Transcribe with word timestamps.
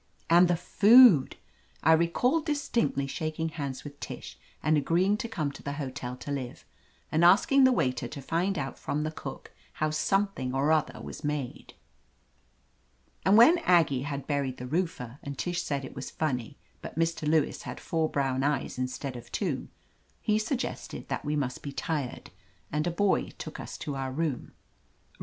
And 0.31 0.47
the 0.47 0.55
food! 0.55 1.35
I 1.83 1.93
recall 1.93 2.41
distinctly 2.41 3.05
shaking 3.05 3.49
hands 3.49 3.83
with 3.83 3.99
Tish 3.99 4.35
and 4.63 4.75
agreeing 4.75 5.15
to 5.17 5.27
come 5.27 5.51
to 5.51 5.61
the 5.61 5.73
hotel 5.73 6.15
to 6.17 6.31
live, 6.31 6.65
and 7.11 7.23
asking 7.23 7.65
the 7.65 7.71
waiter 7.71 8.07
to 8.07 8.19
find 8.19 8.57
out 8.57 8.79
from 8.79 9.03
the 9.03 9.11
cook 9.11 9.51
how 9.73 9.91
something 9.91 10.55
or 10.55 10.71
other 10.71 10.99
was 10.99 11.23
made. 11.23 11.75
And 13.23 13.37
when 13.37 13.59
Aggie 13.59 14.01
had 14.01 14.25
buried 14.25 14.57
the 14.57 14.65
roofer, 14.65 15.19
and 15.21 15.37
Tish 15.37 15.61
said 15.61 15.85
it 15.85 15.93
was 15.95 16.09
funny, 16.09 16.57
but 16.81 16.97
Mr. 16.97 17.27
Lewis 17.27 17.61
had 17.61 17.79
four 17.79 18.09
brown 18.09 18.41
eyes 18.41 18.79
instead 18.79 19.15
of 19.15 19.31
two, 19.31 19.67
he 20.19 20.39
suggested 20.39 21.09
that 21.09 21.23
we 21.23 21.35
must 21.35 21.61
be 21.61 21.71
tired, 21.71 22.31
and 22.71 22.87
a 22.87 22.89
boy 22.91 23.29
took 23.37 23.59
us 23.59 23.77
to 23.77 23.95
our 23.95 24.11
room. 24.11 24.53